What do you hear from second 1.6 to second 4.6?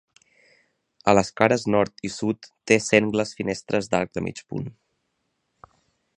nord i sud té sengles finestres d'arc de mig